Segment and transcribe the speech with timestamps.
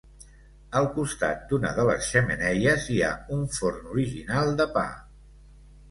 [0.79, 4.87] Al costat d'una de les xemeneies hi ha un forn original de pa.